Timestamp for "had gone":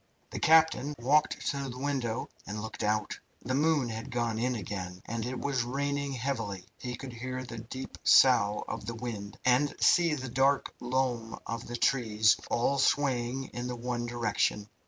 3.89-4.39